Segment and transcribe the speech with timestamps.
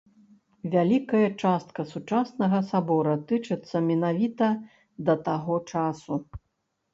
[0.75, 4.49] Вялікая частка сучаснага сабора тычыцца менавіта
[5.11, 6.13] да таго часу.